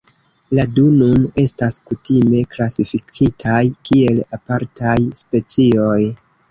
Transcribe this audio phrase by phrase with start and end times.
[0.59, 5.99] La du nun estas kutime klasifikitaj kiel apartaj specioj.